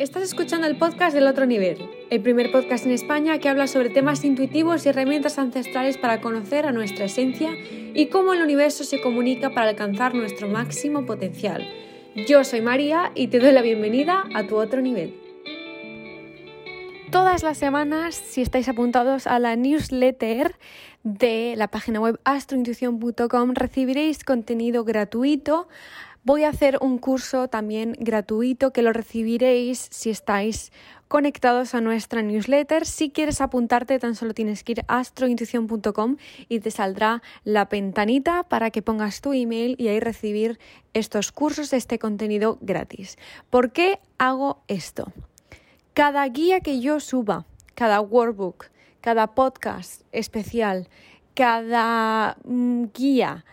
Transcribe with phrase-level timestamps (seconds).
[0.00, 1.76] Estás escuchando el podcast del otro nivel,
[2.08, 6.64] el primer podcast en España que habla sobre temas intuitivos y herramientas ancestrales para conocer
[6.64, 7.50] a nuestra esencia
[7.92, 11.68] y cómo el universo se comunica para alcanzar nuestro máximo potencial.
[12.26, 15.20] Yo soy María y te doy la bienvenida a tu otro nivel.
[17.10, 20.54] Todas las semanas, si estáis apuntados a la newsletter
[21.02, 25.68] de la página web astrointuición.com, recibiréis contenido gratuito
[26.22, 30.70] Voy a hacer un curso también gratuito que lo recibiréis si estáis
[31.08, 32.84] conectados a nuestra newsletter.
[32.84, 38.42] Si quieres apuntarte, tan solo tienes que ir a astrointuición.com y te saldrá la ventanita
[38.42, 40.58] para que pongas tu email y ahí recibir
[40.92, 43.16] estos cursos, este contenido gratis.
[43.48, 45.12] ¿Por qué hago esto?
[45.94, 48.66] Cada guía que yo suba, cada workbook,
[49.00, 50.90] cada podcast especial,
[51.34, 53.46] cada mm, guía,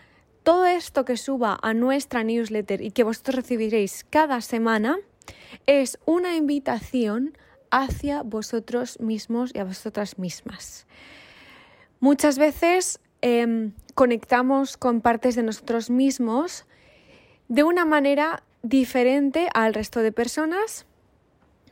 [0.48, 4.96] todo esto que suba a nuestra newsletter y que vosotros recibiréis cada semana
[5.66, 7.36] es una invitación
[7.70, 10.86] hacia vosotros mismos y a vosotras mismas.
[12.00, 16.64] Muchas veces em, conectamos con partes de nosotros mismos
[17.48, 20.86] de una manera diferente al resto de personas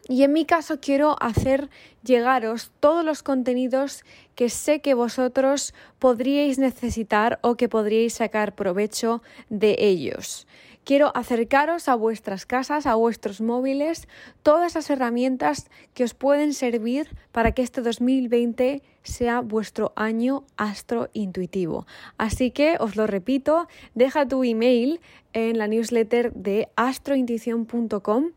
[0.09, 1.69] y en mi caso quiero hacer
[2.03, 4.05] llegaros todos los contenidos
[4.35, 10.47] que sé que vosotros podríais necesitar o que podríais sacar provecho de ellos.
[10.85, 14.07] Quiero acercaros a vuestras casas, a vuestros móviles,
[14.45, 21.89] todas las herramientas que os pueden servir para que este 2020 sea vuestro año astrointuitivo.
[22.19, 25.01] Así que os lo repito, deja tu email
[25.33, 28.36] en la newsletter de astrointuición.com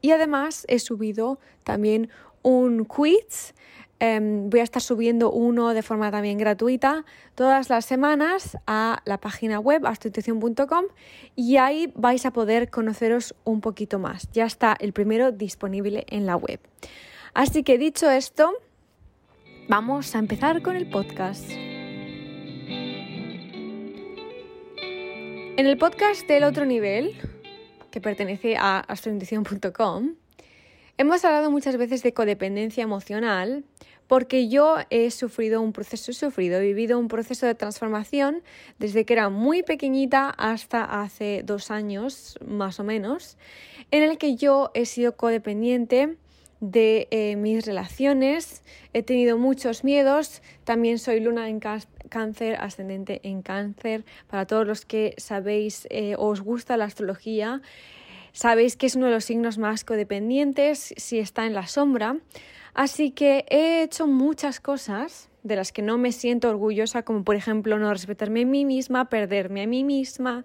[0.00, 2.10] y además he subido también
[2.42, 3.54] un quiz.
[4.00, 7.04] Em, voy a estar subiendo uno de forma también gratuita
[7.34, 10.84] todas las semanas a la página web astrointuición.com
[11.34, 14.30] y ahí vais a poder conoceros un poquito más.
[14.32, 16.60] Ya está el primero disponible en la web.
[17.34, 18.52] Así que dicho esto,
[19.68, 21.50] vamos a empezar con el podcast.
[25.58, 27.16] En el podcast del otro nivel,
[27.90, 30.14] que pertenece a astrointuición.com,
[30.96, 33.64] hemos hablado muchas veces de codependencia emocional
[34.08, 38.42] porque yo he sufrido un proceso, he sufrido, he vivido un proceso de transformación
[38.78, 43.36] desde que era muy pequeñita hasta hace dos años más o menos,
[43.90, 46.16] en el que yo he sido codependiente
[46.60, 53.42] de eh, mis relaciones, he tenido muchos miedos, también soy luna en cáncer, ascendente en
[53.42, 57.62] cáncer, para todos los que sabéis eh, o os gusta la astrología,
[58.32, 62.16] sabéis que es uno de los signos más codependientes si está en la sombra,
[62.74, 67.36] así que he hecho muchas cosas de las que no me siento orgullosa, como por
[67.36, 70.44] ejemplo no respetarme a mí misma, perderme a mí misma,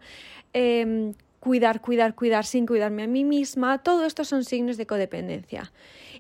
[0.54, 1.14] em,
[1.44, 5.74] cuidar, cuidar, cuidar sin cuidarme a mí misma, todo esto son signos de codependencia.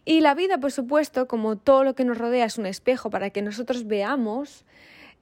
[0.03, 3.29] Y la vida, por supuesto, como todo lo que nos rodea es un espejo para
[3.29, 4.65] que nosotros veamos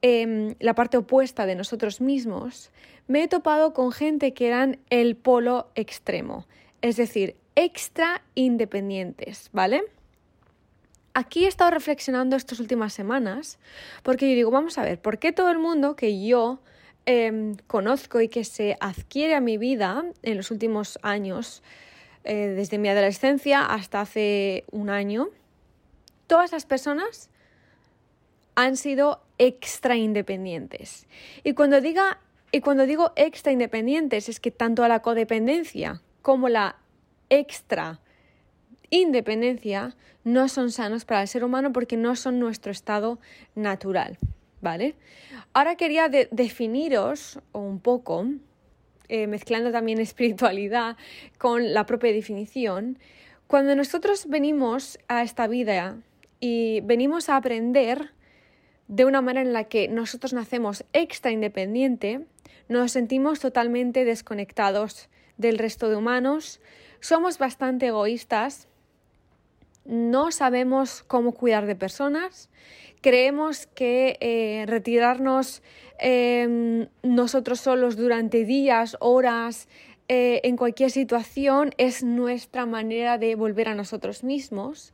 [0.02, 2.72] em, la parte opuesta de nosotros mismos,
[3.08, 6.48] me he topado con gente que eran el polo extremo,
[6.82, 9.84] es decir, extra independientes, ¿vale?
[11.14, 13.60] Aquí he estado reflexionando estas últimas semanas
[14.02, 16.60] porque yo digo, vamos a ver, ¿por qué todo el mundo que yo
[17.06, 21.64] Em, conozco y que se adquiere a mi vida en los últimos años,
[22.24, 25.30] eh, desde mi adolescencia hasta hace un año,
[26.28, 27.32] todas las personas
[28.54, 31.08] han sido extra independientes.
[31.44, 32.20] Y cuando, diga,
[32.52, 36.76] y cuando digo extra independientes es que tanto la codependencia como la
[37.30, 38.00] extra
[38.92, 43.20] independencia no son sanos para el ser humano porque no son nuestro estado
[43.56, 44.20] natural.
[44.62, 44.96] ¿Vale?
[45.54, 48.26] Ahora quería definiros un poco,
[49.10, 50.98] eh, mezclando también espiritualidad
[51.38, 52.98] con la propia definición,
[53.48, 55.98] cuando nosotros venimos a esta vida
[56.40, 58.12] y venimos a aprender
[58.88, 62.26] de una manera en la que nosotros nacemos extra independiente,
[62.70, 66.62] nos sentimos totalmente desconectados del resto de humanos,
[67.02, 68.70] somos bastante egoístas,
[69.86, 72.50] no sabemos cómo cuidar de personas
[73.02, 75.62] creemos que eh, retirarnos
[76.00, 79.68] em, nosotros solos durante días, horas,
[80.08, 84.94] eh, en cualquier situación es nuestra manera de volver a nosotros mismos.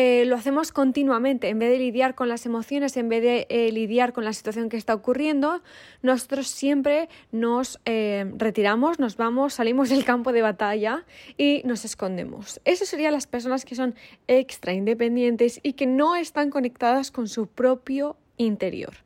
[0.00, 1.48] Eh, lo hacemos continuamente.
[1.48, 4.68] En vez de lidiar con las emociones, en vez de eh, lidiar con la situación
[4.68, 5.60] que está ocurriendo,
[6.02, 11.04] nosotros siempre nos eh, retiramos, nos vamos, salimos del campo de batalla
[11.36, 12.60] y nos escondemos.
[12.64, 13.96] Esas serían las personas que son
[14.28, 18.98] extra independientes y que no están conectadas con su propio interior.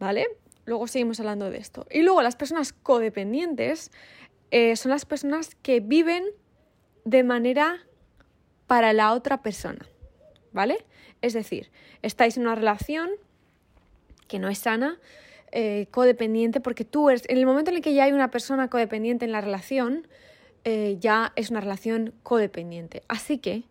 [0.00, 0.26] ¿Vale?
[0.64, 1.86] Luego seguimos hablando de esto.
[1.88, 3.92] Y luego las personas codependientes
[4.74, 6.24] son las personas que viven
[7.04, 7.86] de manera
[8.70, 9.84] para la otra persona,
[10.52, 10.84] ¿vale?
[11.22, 11.70] Es decir,
[12.02, 13.10] estáis en una relación
[14.28, 14.98] que no es sana,
[15.52, 18.68] eh, codependiente, porque tú eres, en el momento en el que ya hay una persona
[18.68, 20.06] codependiente en la relación,
[20.64, 23.02] eh, ya es una relación codependiente.
[23.08, 23.64] Así que,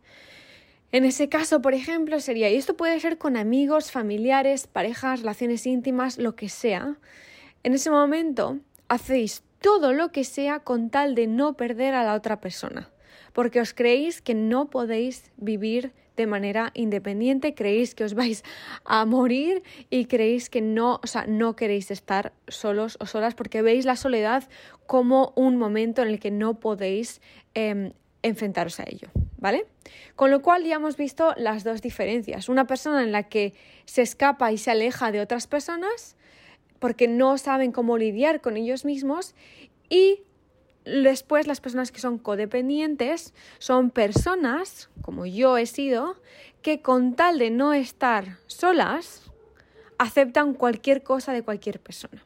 [0.91, 5.65] en ese caso, por ejemplo, sería, y esto puede ser con amigos, familiares, parejas, relaciones
[5.65, 6.97] íntimas, lo que sea,
[7.63, 12.15] en ese momento hacéis todo lo que sea con tal de no perder a la
[12.15, 12.89] otra persona,
[13.33, 18.43] porque os creéis que no podéis vivir de manera independiente, creéis que os vais
[18.83, 23.61] a morir y creéis que no, o sea, no queréis estar solos o solas porque
[23.61, 24.43] veis la soledad
[24.85, 27.21] como un momento en el que no podéis
[27.53, 29.07] em, enfrentaros a ello,
[29.37, 29.65] ¿vale?
[30.17, 32.49] Con lo cual ya hemos visto las dos diferencias.
[32.49, 33.53] Una persona en la que
[33.85, 36.17] se escapa y se aleja de otras personas
[36.79, 39.35] porque no saben cómo lidiar con ellos mismos
[39.89, 40.23] y
[40.89, 46.15] Después, las personas que son codependientes son personas, como yo he sido,
[46.61, 49.31] que con tal de no estar solas,
[49.97, 52.25] aceptan cualquier cosa de cualquier persona.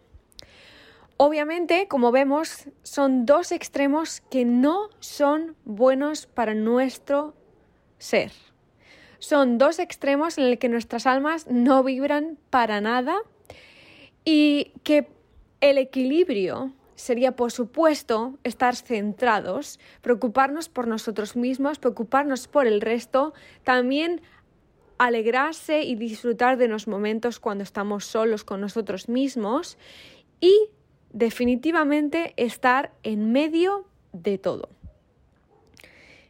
[1.18, 7.36] Obviamente, como vemos, son dos extremos que no son buenos para nuestro
[7.98, 8.32] ser.
[9.20, 13.16] Son dos extremos en los que nuestras almas no vibran para nada
[14.26, 15.08] y que
[15.62, 23.34] el equilibrio sería, por supuesto, estar centrados, preocuparnos por nosotros mismos, preocuparnos por el resto,
[23.64, 24.22] también
[24.98, 29.78] alegrarse y disfrutar de los momentos cuando estamos solos con nosotros mismos
[30.40, 30.70] y
[31.12, 34.70] definitivamente estar en medio de todo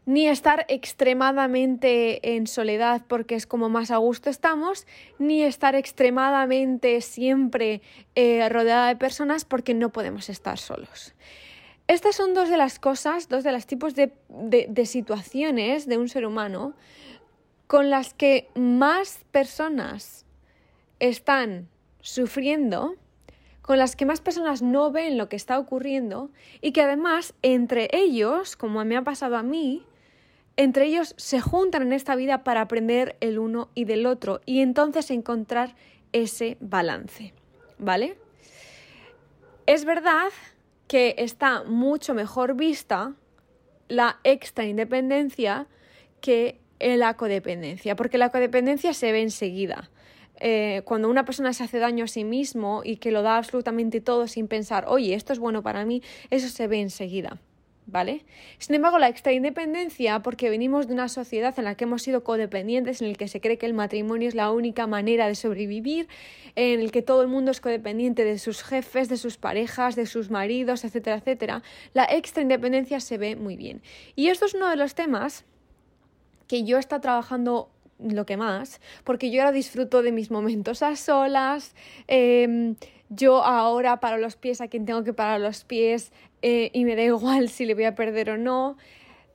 [0.06, 4.86] ni estar extremadamente en soledad porque es como más a gusto estamos,
[5.20, 7.82] ni estar extremadamente siempre
[8.16, 11.14] eh, rodeada de personas porque no podemos estar solos.
[11.88, 16.10] Estas son dos de las cosas, dos de los tipos de, de situaciones de un
[16.10, 16.74] ser humano
[17.68, 20.26] con las que más personas
[21.00, 21.68] están
[22.02, 22.96] sufriendo,
[23.62, 26.30] con las que más personas no ven lo que está ocurriendo
[26.62, 29.84] y que además entre ellos, como me ha pasado a mí,
[30.58, 34.62] entre ellos se juntan en esta vida para aprender el uno y del otro y
[34.62, 35.76] entonces encontrar
[36.12, 37.34] ese balance,
[37.80, 38.18] ¿vale?
[39.66, 40.30] Es verdad
[40.88, 43.14] que está mucho mejor vista
[43.88, 45.68] la extra independencia
[46.22, 49.90] que la codependencia, porque la codependencia se ve enseguida.
[50.40, 54.02] Eh, cuando una persona se hace daño a sí mismo y que lo da absolutamente
[54.02, 57.40] todo sin pensar, oye, esto es bueno para mí, eso se ve enseguida.
[57.86, 58.26] ¿Vale?
[58.58, 62.24] Sin embargo, la extra independencia, porque venimos de una sociedad en la que hemos sido
[62.24, 66.08] codependientes, en el que se cree que el matrimonio es la única manera de sobrevivir,
[66.56, 70.06] en el que todo el mundo es codependiente de sus jefes, de sus parejas, de
[70.06, 71.64] sus maridos, etcétera, etcétera,
[71.94, 73.82] la extra independencia se ve muy bien.
[74.16, 75.46] Y esto es uno de los temas
[76.48, 77.70] que yo está trabajando
[78.04, 81.76] lo que más, porque yo ahora disfruto de mis momentos a solas,
[82.08, 82.76] em,
[83.10, 86.12] yo ahora paro los pies a quien tengo que parar los pies
[86.42, 88.78] eh, y me da igual si le voy a perder o no.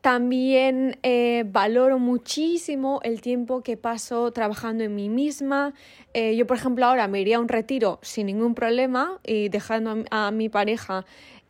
[0.00, 5.74] También eh, valoro muchísimo el tiempo que paso trabajando en mí misma.
[6.14, 10.04] Eh, yo, por ejemplo, ahora me iría a un retiro sin ningún problema y dejando
[10.10, 11.04] a mi pareja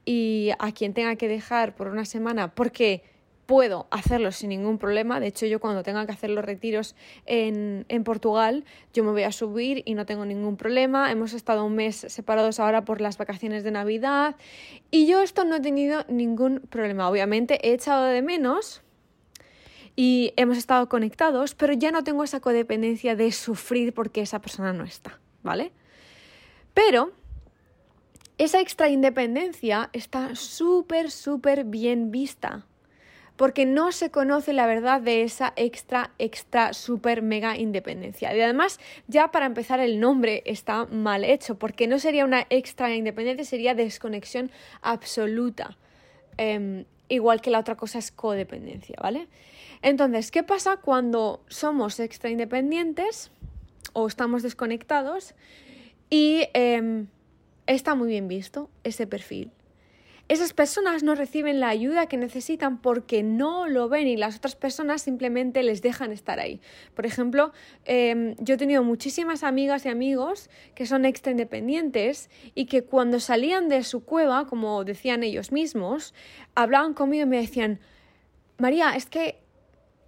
[0.05, 3.03] y a quien tenga que dejar por una semana porque
[3.49, 5.21] puedo hacerlo sin ningún problema.
[5.21, 9.33] De hecho, yo cuando tenga que hacer los retiros en, Portugal, yo me voy a
[9.33, 11.11] subir y no tengo ningún problema.
[11.11, 14.37] Hemos estado un mes separados ahora por las vacaciones de Navidad
[14.91, 17.09] y yo esto no he tenido ningún problema.
[17.09, 18.83] Obviamente he echado de menos
[19.97, 24.75] y hemos estado conectados, pero ya no tengo esa codependencia de sufrir porque esa persona
[24.75, 25.73] no está, ¿vale?
[26.75, 27.13] Pero
[28.37, 32.68] esa extra independencia está súper, súper bien vista
[33.39, 38.35] porque no se conoce la verdad de esa extra, extra, super, mega independencia.
[38.35, 42.93] Y además, ya para empezar, el nombre está mal hecho, porque no sería una extra
[42.97, 44.51] independencia, sería desconexión
[44.83, 45.77] absoluta.
[46.37, 49.29] Em, igual que la otra cosa es codependencia, ¿vale?
[49.83, 53.31] Entonces, ¿qué pasa cuando somos extra independientes
[53.93, 55.37] o estamos desconectados
[56.11, 57.07] y em,
[57.69, 59.53] está muy bien visto ese perfil?
[60.29, 64.57] Esas personas no reciben la ayuda que necesitan porque no lo ven y las otras
[64.57, 66.61] personas simplemente les dejan estar ahí.
[66.95, 67.53] Por ejemplo,
[67.87, 73.21] em, yo he tenido muchísimas amigas y amigos que son extra independientes y que cuando
[73.21, 76.13] salían de su cueva, como decían ellos mismos,
[76.55, 77.81] hablaban conmigo y me decían,
[78.59, 79.41] María, es que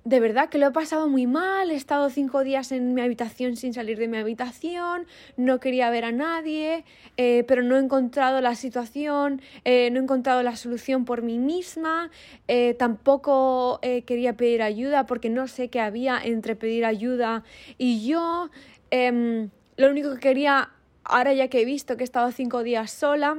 [0.05, 3.57] de verdad que lo he pasado muy mal, he estado cinco días en mi habitación
[3.57, 6.85] sin salir de mi habitación, no quería ver a nadie,
[7.17, 11.39] eh, pero no he encontrado la situación, eh, no he encontrado la solución por mí
[11.39, 12.11] misma,
[12.49, 17.45] eh, tampoco quería pedir ayuda porque no sé qué había entre pedir ayuda
[17.77, 18.51] y yo,
[18.91, 20.71] em, lo único que quería,
[21.05, 23.39] ahora ya que he visto que he estado cinco días sola,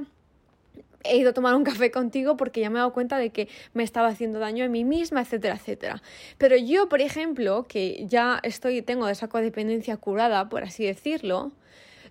[1.03, 3.47] he ido a tomar un café contigo porque ya me he dado cuenta de que
[3.73, 6.01] me estaba haciendo daño a mí misma, etcétera, etcétera.
[6.37, 11.51] Pero yo, por ejemplo, que ya estoy, tengo esa codependencia curada, por así decirlo,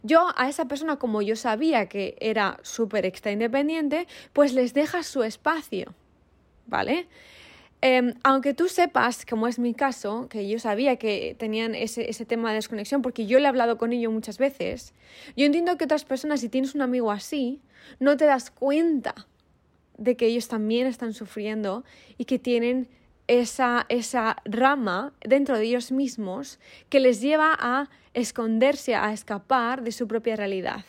[0.03, 5.07] yo a esa persona, como yo sabía que era súper extra independiente, pues les dejas
[5.07, 5.95] su espacio,
[6.67, 7.07] ¿vale?
[7.83, 12.27] Em, aunque tú sepas, como es mi caso, que yo sabía que tenían ese, ese,
[12.27, 14.93] tema de desconexión, porque yo le he hablado con ellos muchas veces,
[15.35, 17.63] yo entiendo que otras personas, si tienes un amigo así,
[17.99, 19.15] no te das cuenta
[19.97, 21.85] de que ellos también están sufriendo
[22.19, 22.89] y que tienen
[23.29, 26.59] esa, esa rama dentro de ellos mismos
[26.89, 30.85] que les lleva a esconderse, a escapar de su propia realidad.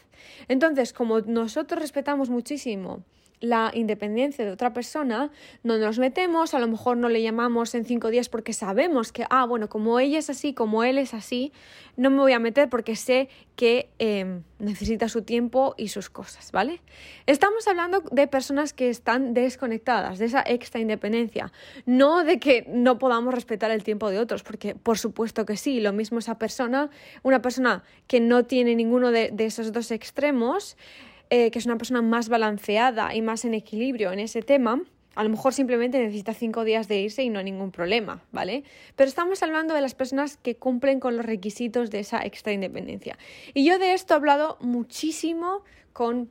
[0.47, 3.03] Entonces, como nosotros respetamos muchísimo
[3.41, 5.31] la independencia de otra persona,
[5.63, 9.25] no nos metemos, a lo mejor no le llamamos en cinco días porque sabemos que,
[9.29, 11.51] ah, bueno, como ella es así, como él es así,
[11.97, 16.51] no me voy a meter porque sé que em, necesita su tiempo y sus cosas,
[16.51, 16.81] ¿vale?
[17.25, 21.51] Estamos hablando de personas que están desconectadas, de esa extra independencia,
[21.85, 25.81] no de que no podamos respetar el tiempo de otros, porque por supuesto que sí,
[25.81, 26.89] lo mismo esa persona,
[27.23, 30.77] una persona que no tiene ninguno de esos dos extremos,
[31.33, 34.81] eh, que es una persona más balanceada y más en equilibrio en ese tema,
[35.15, 38.65] a lo mejor simplemente necesita cinco días de irse y no hay ningún problema, ¿vale?
[38.97, 43.17] Pero estamos hablando de las personas que cumplen con los requisitos de esa extra independencia.
[43.53, 46.29] Y yo de esto he hablado muchísimo con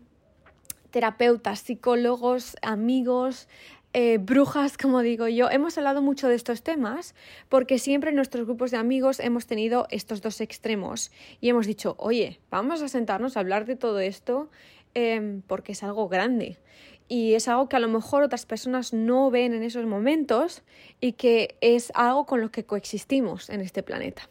[0.91, 3.49] terapeutas, psicólogos, amigos,
[3.93, 7.15] eh, brujas, como digo yo, hemos hablado mucho de estos temas
[7.49, 11.97] porque siempre en nuestros grupos de amigos hemos tenido estos dos extremos y hemos dicho,
[11.99, 14.49] oye, vamos a sentarnos a hablar de todo esto
[14.95, 16.59] Em, porque es algo grande
[17.07, 20.63] y es algo que a lo mejor otras personas no ven en esos momentos
[21.01, 24.29] y que es algo con lo que coexistimos en este planeta.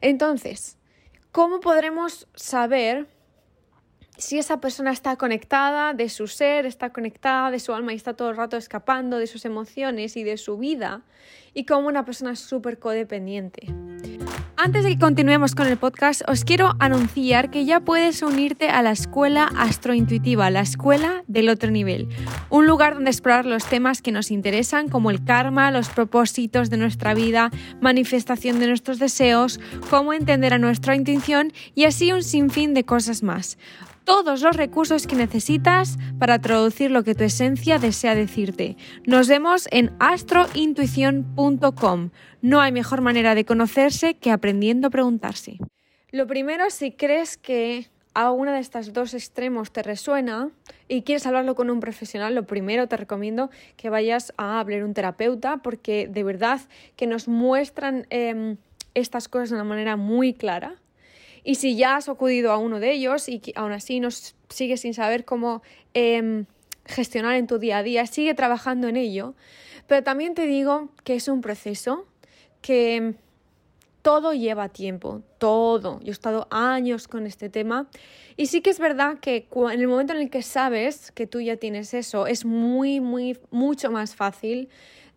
[0.00, 0.78] Entonces,
[1.30, 3.06] ¿cómo podremos saber
[4.16, 8.14] si esa persona está conectada de su ser, está conectada de su alma y está
[8.14, 11.02] todo el rato escapando de sus emociones y de su vida
[11.54, 13.68] y como una persona súper codependiente?
[14.60, 18.82] Antes de que continuemos con el podcast, os quiero anunciar que ya puedes unirte a
[18.82, 22.08] la escuela astrointuitiva, la escuela del otro nivel,
[22.50, 26.76] un lugar donde explorar los temas que nos interesan como el karma, los propósitos de
[26.76, 29.60] nuestra vida, manifestación de nuestros deseos,
[29.90, 33.58] cómo entender a nuestra intuición y así un sinfín de cosas más
[34.08, 38.78] todos los recursos que necesitas para traducir lo que tu esencia desea decirte.
[39.06, 42.10] Nos vemos en astrointuición.com.
[42.40, 45.58] No hay mejor manera de conocerse que aprendiendo a preguntarse.
[46.10, 50.48] Lo primero, si crees que alguna de estos dos extremos te resuena
[50.88, 54.94] y quieres hablarlo con un profesional, lo primero te recomiendo que vayas a hablar un
[54.94, 56.62] terapeuta porque de verdad
[56.96, 58.56] que nos muestran em,
[58.94, 60.76] estas cosas de una manera muy clara
[61.48, 64.92] y si ya has acudido a uno de ellos y aún así no sigues sin
[64.92, 65.62] saber cómo
[65.94, 66.44] em,
[66.84, 69.34] gestionar en tu día a día, sigue trabajando en ello.
[69.86, 72.06] Pero también te digo que es un proceso
[72.60, 73.14] que
[74.02, 76.00] todo lleva tiempo, todo.
[76.00, 77.88] Yo he estado años con este tema
[78.36, 81.40] y sí que es verdad que en el momento en el que sabes que tú
[81.40, 84.68] ya tienes eso, es muy, muy, mucho más fácil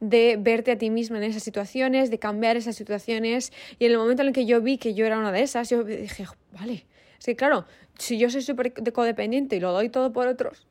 [0.01, 3.53] de verte a ti misma en esas situaciones, de cambiar esas situaciones.
[3.79, 5.69] Y en el momento en el que yo vi que yo era una de esas,
[5.69, 6.85] yo dije, vale,
[7.17, 7.65] es que claro,
[7.97, 10.67] si yo soy súper codependiente y lo doy todo por otros,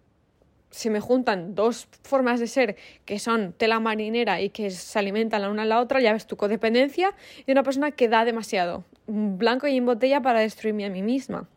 [0.70, 5.42] si me juntan dos formas de ser que son tela marinera y que se alimentan
[5.42, 7.14] la una a la otra, ya ves tu codependencia
[7.46, 11.49] y una persona que da demasiado, blanco y en botella para destruirme a mí misma.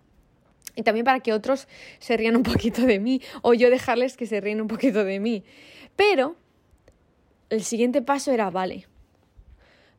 [0.76, 1.68] Y también para que otros
[2.00, 5.20] se rían un poquito de mí o yo dejarles que se ríen un poquito de
[5.20, 5.44] mí.
[5.96, 6.36] Pero
[7.54, 8.88] el siguiente paso era, vale,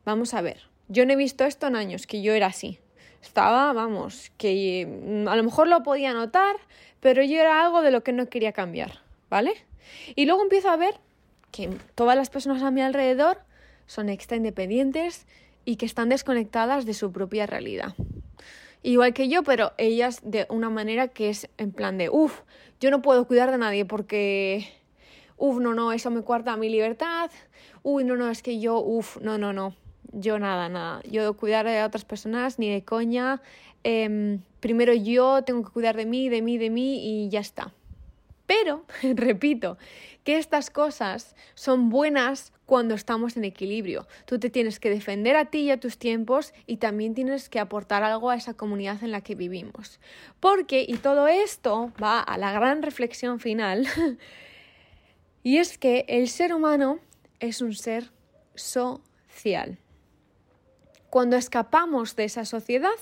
[0.04, 2.80] vamos a ver, yo no he visto esto en años, que yo era así.
[3.22, 6.56] Estaba, vamos, que mm, a lo mejor lo podía notar,
[7.00, 9.54] pero yo era algo de lo que no quería cambiar, ¿vale?
[10.16, 10.94] Y luego empiezo a ver
[11.52, 13.38] que todas las personas a mi alrededor
[13.86, 15.26] son extra independientes
[15.64, 17.94] y que están desconectadas de su propia realidad.
[18.82, 22.40] Igual que yo, pero ellas de una manera que es en plan de, uff,
[22.80, 24.68] yo no puedo cuidar de nadie porque
[25.36, 27.30] Uf, no, no, eso me cuarta mi libertad,
[27.82, 29.74] uy, no, no, es que yo, uf, no, no, no,
[30.12, 33.42] yo nada, nada, yo cuidar de otras personas ni de coña,
[33.82, 37.72] em, primero yo tengo que cuidar de mí, de mí, de mí y ya está.
[38.46, 39.78] Pero, repito,
[40.22, 44.06] que estas cosas son buenas cuando estamos en equilibrio.
[44.26, 47.60] Tú te tienes que defender a ti y a tus tiempos y también tienes que
[47.60, 50.00] aportar algo a esa comunidad en la que vivimos.
[50.40, 53.86] Porque, y todo esto va a la gran reflexión final,
[55.44, 56.98] y es que el ser humano
[57.38, 58.10] es un ser
[58.54, 59.78] social.
[61.10, 62.98] Cuando escapamos de esa sociedad,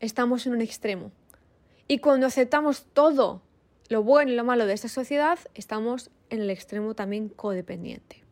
[0.00, 1.12] estamos en un extremo.
[1.86, 3.42] Y cuando aceptamos todo
[3.88, 8.24] lo bueno y lo malo de esta sociedad, estamos en el extremo también codependiente.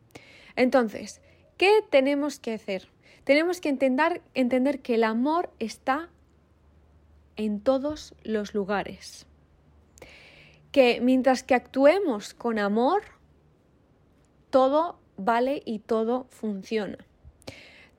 [0.55, 1.21] Entonces,
[1.57, 2.89] ¿qué tenemos que hacer?
[3.23, 6.09] Tenemos que entender que el amor está
[7.35, 9.28] en todos los lugares.
[10.71, 13.01] Que mientras que actuemos con amor,
[14.49, 17.08] todo vale y todo funciona.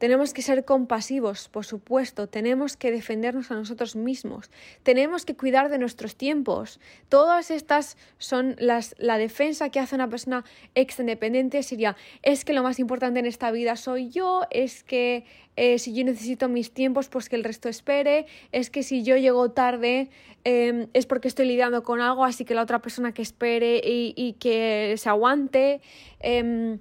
[0.00, 4.50] Tenemos que ser compasivos, por supuesto, tenemos que defendernos a nosotros mismos,
[4.82, 6.80] tenemos que cuidar de nuestros tiempos.
[7.10, 10.42] Todas estas son la defensa que hace una persona
[10.74, 11.62] ex independiente.
[11.62, 15.26] Sería, es que lo más importante en esta vida soy yo, es que
[15.56, 19.18] eh, si yo necesito mis tiempos, pues que el resto espere, es que si yo
[19.18, 20.08] llego tarde
[20.44, 24.36] em, es porque estoy lidiando con algo, así que la otra persona que espere y,
[24.40, 25.82] que se aguante.
[26.20, 26.78] Em,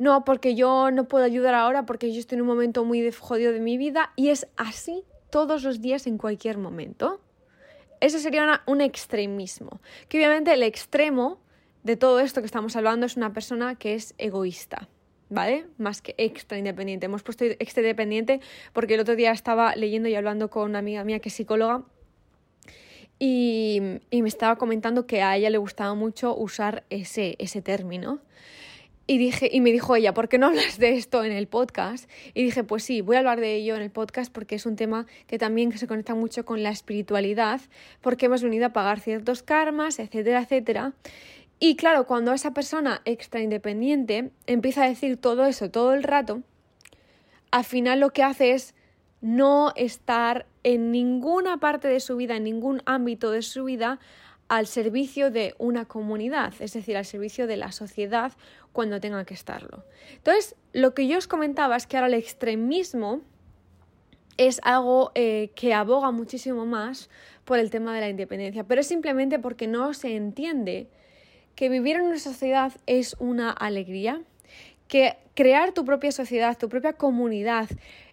[0.00, 3.52] no, porque yo no puedo ayudar ahora porque yo estoy en un momento muy jodido
[3.52, 7.20] de mi vida y es así todos los días en cualquier momento.
[8.00, 9.82] Eso sería un extremismo.
[10.08, 11.38] Que obviamente el extremo
[11.82, 14.88] de todo esto que estamos hablando es una persona que es egoísta.
[15.28, 15.66] ¿Vale?
[15.76, 17.04] Más que extra independiente.
[17.04, 18.40] Hemos puesto extra independiente
[18.72, 21.84] porque el otro día estaba leyendo y hablando con una amiga mía que es psicóloga
[23.18, 28.20] y, me estaba comentando que a ella le gustaba mucho usar ese término.
[29.10, 32.08] Y, dije, y me dijo ella, ¿por qué no hablas de esto en el podcast?
[32.32, 34.76] Y dije, pues sí, voy a hablar de ello en el podcast porque es un
[34.76, 37.60] tema que también se conecta mucho con la espiritualidad,
[38.02, 40.92] porque hemos venido a pagar ciertos karmas, etcétera, etcétera.
[41.58, 46.44] Y claro, cuando esa persona extra independiente empieza a decir todo eso todo el rato,
[47.50, 48.76] al final lo que hace es
[49.20, 53.98] no estar en ninguna parte de su vida, en ningún ámbito de su vida,
[54.50, 58.32] al servicio de una comunidad, es decir, al servicio de la sociedad
[58.72, 59.84] cuando tenga que estarlo.
[60.12, 63.20] Entonces, lo que yo os comentaba es que ahora el extremismo
[64.38, 67.08] es algo eh, que aboga muchísimo más
[67.44, 70.88] por el tema de la independencia, pero es simplemente porque no se entiende
[71.54, 74.20] que vivir en una sociedad es una alegría,
[74.88, 77.68] que crear tu propia sociedad, tu propia comunidad,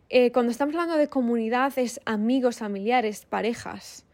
[0.10, 4.06] eh, cuando estamos hablando de comunidad es amigos, familiares, parejas,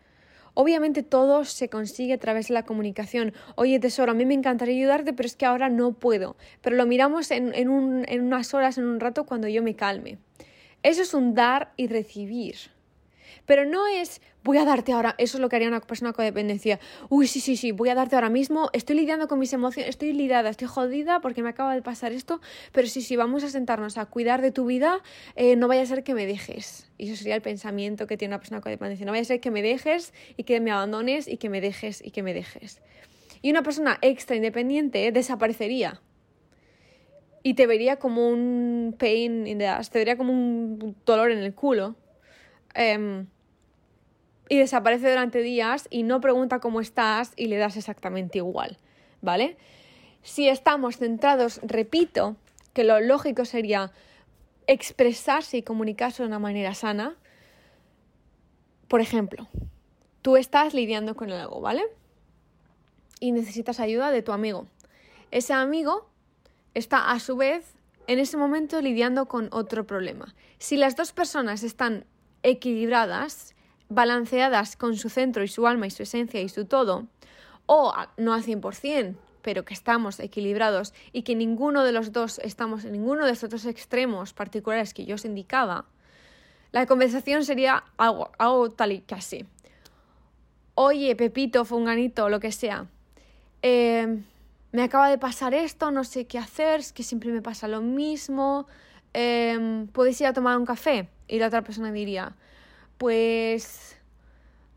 [0.55, 3.33] Obviamente todo se consigue a través de la comunicación.
[3.55, 6.35] Oye, tesoro, a mí me encantaría ayudarte, pero es que ahora no puedo.
[6.61, 9.75] Pero lo miramos en, en, un, en unas horas, en un rato, cuando yo me
[9.75, 10.17] calme.
[10.83, 12.72] Eso es un dar y recibir.
[13.45, 16.25] Pero no es voy a darte ahora, eso es lo que haría una persona con
[16.25, 16.79] dependencia.
[17.09, 20.13] Uy, sí, sí, sí, voy a darte ahora mismo, estoy lidiando con mis emociones, estoy
[20.13, 23.97] lidiada, estoy jodida porque me acaba de pasar esto, pero sí, sí, vamos a sentarnos
[23.97, 25.01] a cuidar de tu vida,
[25.35, 26.89] eh, no vaya a ser que me dejes.
[26.97, 29.05] Y eso sería el pensamiento que tiene una persona con dependencia.
[29.05, 32.03] No vaya a ser que me dejes y que me abandones y que me dejes
[32.05, 32.81] y que me dejes.
[33.41, 36.01] Y una persona extra independiente desaparecería
[37.43, 41.39] y te vería como un pain in the ass, te vería como un dolor en
[41.39, 41.95] el culo.
[42.73, 43.27] Em,
[44.49, 48.77] y desaparece durante días y no pregunta cómo estás y le das exactamente igual,
[49.21, 49.57] ¿vale?
[50.21, 52.35] Si estamos centrados, repito,
[52.73, 53.91] que lo lógico sería
[54.67, 57.17] expresarse y comunicarse de una manera sana.
[58.87, 59.47] Por ejemplo,
[60.21, 61.83] tú estás lidiando con algo, ¿vale?
[63.19, 64.67] Y necesitas ayuda de tu amigo.
[65.31, 66.09] Ese amigo
[66.73, 67.73] está a su vez
[68.07, 70.35] en ese momento lidiando con otro problema.
[70.57, 72.05] Si las dos personas están
[72.43, 73.55] equilibradas,
[73.89, 77.07] balanceadas con su centro y su alma y su esencia y su todo,
[77.65, 82.85] o no al 100%, pero que estamos equilibrados y que ninguno de los dos estamos
[82.85, 85.85] en ninguno de estos dos extremos particulares que yo os indicaba,
[86.71, 89.45] la conversación sería algo, tal y casi.
[90.73, 92.87] Oye, Pepito, Funganito, lo que sea.
[93.61, 94.23] Eh,
[94.71, 97.81] me acaba de pasar esto, no sé qué hacer, es que siempre me pasa lo
[97.81, 98.65] mismo.
[99.13, 101.09] Eh, ¿Podéis ir a tomar un café?
[101.27, 102.35] Y la otra persona diría,
[102.97, 103.97] pues...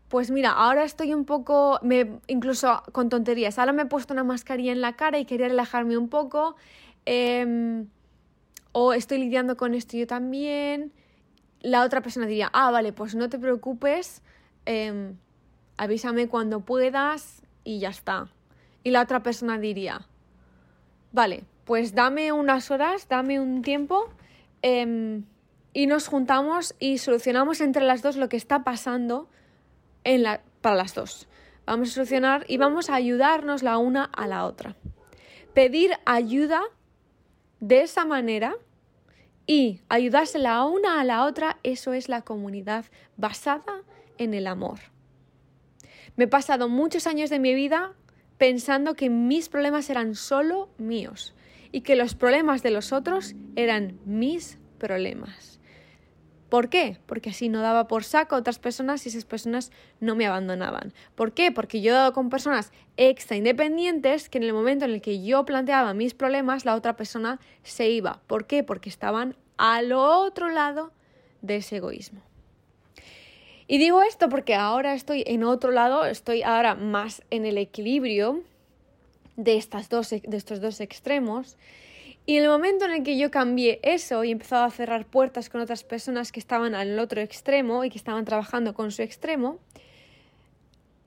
[0.09, 4.23] Pues mira, ahora estoy un poco, me, incluso con tonterías, ahora me he puesto una
[4.23, 6.55] mascarilla en la cara y quería relajarme un poco,
[7.03, 7.87] em,
[8.71, 10.93] o estoy lidiando con esto yo también.
[11.59, 14.21] La otra persona diría, ah, vale, pues no te preocupes,
[14.65, 15.17] em,
[15.75, 18.29] avísame cuando puedas y ya está.
[18.85, 20.07] Y la otra persona diría,
[21.11, 24.09] vale, pues dame unas horas, dame un tiempo.
[24.61, 25.25] Em,
[25.77, 29.29] y nos juntamos y solucionamos entre las dos lo que está pasando
[30.61, 31.27] para las dos.
[31.67, 34.75] vamos a solucionar y vamos a ayudarnos la una a la otra.
[35.53, 36.63] Pedir ayuda
[37.59, 38.55] de esa manera
[39.45, 42.85] y ayudarse la una a la otra, eso es la comunidad
[43.15, 43.83] basada
[44.17, 44.79] en el amor.
[46.15, 47.93] Me he pasado muchos años de mi vida
[48.39, 51.35] pensando que mis problemas eran solo míos
[51.71, 55.56] y que los problemas de los otros eran mis problemas.
[56.49, 56.97] ¿Por qué?
[57.05, 60.93] Porque así no daba por saco a otras personas y esas personas no me abandonaban.
[61.15, 61.51] ¿Por qué?
[61.51, 65.21] Porque yo he dado con personas extra independientes que en el momento en el que
[65.23, 68.21] yo planteaba mis problemas, la otra persona se iba.
[68.27, 68.63] ¿Por qué?
[68.63, 70.91] Porque estaban al otro lado
[71.41, 72.21] de ese egoísmo.
[73.67, 78.43] Y digo esto porque ahora estoy en otro lado, estoy ahora más en el equilibrio
[79.35, 81.57] de, estas dos, de estos dos extremos
[82.27, 85.49] y en el momento en el que yo cambié eso y empezaba a cerrar puertas
[85.49, 89.59] con otras personas que estaban al otro extremo y que estaban trabajando con su extremo,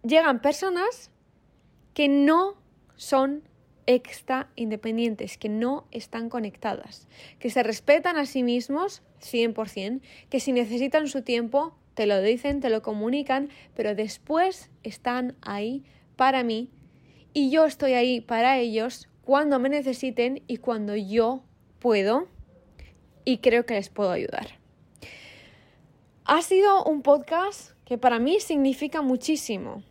[0.02, 1.10] llegan personas
[1.92, 2.56] que no
[2.96, 3.42] son
[3.84, 7.06] extra independientes, que no están conectadas,
[7.38, 12.60] que se respetan a sí mismos 100%, que si necesitan su tiempo, te lo dicen,
[12.60, 15.84] te lo comunican, pero después están ahí
[16.16, 16.70] para mí
[17.34, 21.44] y yo estoy ahí para ellos cuando me necesiten y cuando yo
[21.78, 22.26] puedo
[23.24, 24.58] y creo que les puedo ayudar.
[26.24, 29.84] Ha sido un podcast que para mí significa muchísimo,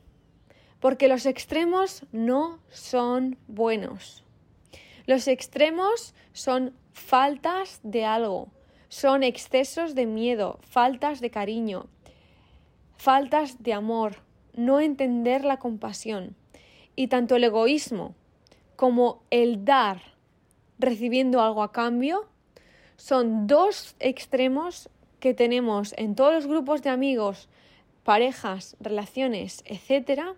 [0.81, 4.25] porque los extremos no son buenos.
[5.05, 8.49] Los extremos son faltas de algo,
[8.89, 11.87] son excesos de miedo, faltas de cariño,
[12.97, 14.17] faltas de amor,
[14.53, 16.35] no entender la compasión.
[16.97, 18.15] Y tanto el egoísmo
[18.79, 20.01] como el dar
[20.77, 22.29] recibiendo algo a cambio
[22.95, 24.87] son dos extremos
[25.19, 27.49] que tenemos en todos los grupos de amigos,
[28.05, 30.33] parejas, relaciones, etcétera,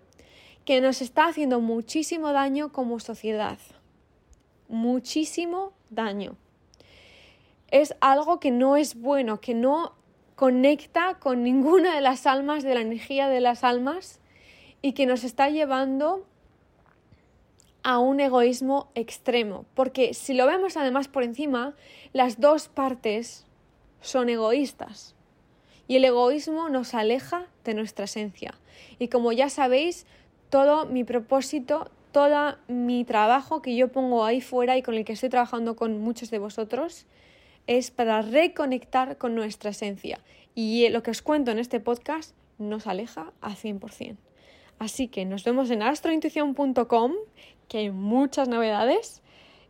[0.66, 3.60] que nos está haciendo muchísimo daño como sociedad.
[4.70, 6.36] Muchísimo daño.
[7.70, 9.94] Es algo que no es bueno, que no
[10.34, 14.20] conecta con ninguna de las almas, de la energía de las almas,
[14.82, 16.26] y que nos está llevando
[17.84, 21.76] a un egoísmo extremo, porque si lo vemos además por encima,
[22.14, 23.46] las dos partes
[24.02, 25.16] son egoístas
[25.88, 28.54] y el egoísmo nos aleja de nuestra esencia.
[29.00, 30.06] Y como ya sabéis,
[30.50, 35.14] todo mi propósito, todo mi trabajo que yo pongo ahí fuera y con el que
[35.14, 37.06] estoy trabajando con muchos de vosotros,
[37.68, 40.20] es para reconectar con nuestra esencia.
[40.56, 44.18] Y lo que os cuento en este podcast nos aleja al 100%.
[44.80, 47.14] Así que nos vemos en astrointuición.com,
[47.72, 49.22] que hay muchas novedades,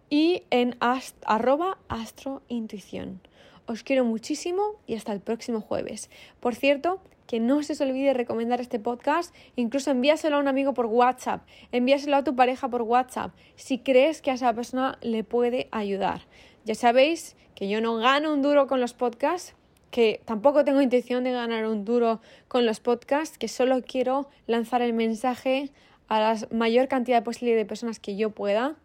[0.09, 3.21] y en arroba astrointuición.
[3.67, 6.09] Os quiero muchísimo y hasta el próximo jueves.
[6.39, 10.73] Por cierto, que no se os olvide recomendar este podcast, incluso envíaselo a un amigo
[10.73, 15.23] por WhatsApp, envíaselo a tu pareja por WhatsApp, si crees que a esa persona le
[15.23, 16.21] puede ayudar.
[16.65, 19.53] Ya sabéis que yo no gano un duro con los podcasts,
[19.91, 24.81] que tampoco tengo intención de ganar un duro con los podcasts, que solo quiero lanzar
[24.81, 25.69] el mensaje
[26.11, 28.75] a la mayor cantidad posible de personas que yo pueda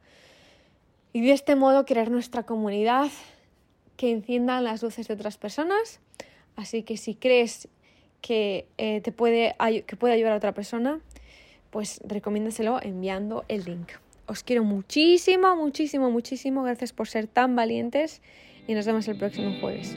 [1.13, 3.11] y de este modo crear nuestra comunidad
[3.97, 5.99] que enciendan las luces de otras personas.
[6.55, 7.67] Así que si crees
[8.21, 11.01] que, eh, te puede, que puede ayudar a otra persona,
[11.71, 13.89] pues recomiéndaselo enviando el link.
[14.27, 16.63] Os quiero muchísimo, muchísimo, muchísimo.
[16.63, 18.23] Gracias por ser tan valientes
[18.69, 19.97] y nos vemos el próximo jueves.